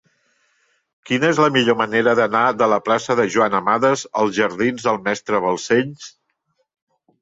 [1.09, 5.03] Quina és la millor manera d'anar de la plaça de Joan Amades als jardins del
[5.09, 6.15] Mestre Balcells?